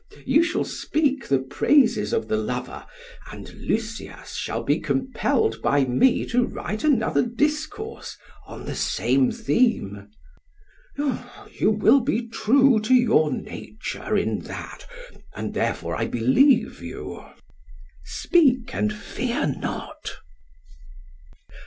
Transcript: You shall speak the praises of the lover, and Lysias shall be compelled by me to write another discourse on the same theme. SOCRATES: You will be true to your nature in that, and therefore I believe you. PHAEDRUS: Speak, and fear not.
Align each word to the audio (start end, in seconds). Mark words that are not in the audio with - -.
You 0.25 0.41
shall 0.41 0.63
speak 0.63 1.27
the 1.27 1.37
praises 1.37 2.11
of 2.11 2.27
the 2.27 2.35
lover, 2.35 2.87
and 3.31 3.53
Lysias 3.53 4.33
shall 4.33 4.63
be 4.63 4.79
compelled 4.79 5.61
by 5.61 5.85
me 5.85 6.25
to 6.29 6.43
write 6.43 6.83
another 6.83 7.21
discourse 7.21 8.17
on 8.47 8.65
the 8.65 8.73
same 8.73 9.31
theme. 9.31 10.07
SOCRATES: 10.97 11.61
You 11.61 11.69
will 11.69 11.99
be 11.99 12.27
true 12.27 12.79
to 12.79 12.95
your 12.95 13.31
nature 13.31 14.17
in 14.17 14.39
that, 14.39 14.87
and 15.35 15.53
therefore 15.53 15.95
I 15.95 16.07
believe 16.07 16.81
you. 16.81 17.17
PHAEDRUS: 17.19 17.41
Speak, 18.03 18.73
and 18.73 18.91
fear 18.91 19.45
not. 19.55 20.13